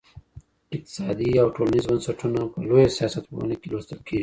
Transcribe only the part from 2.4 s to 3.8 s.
په لويه سياستپوهنه کې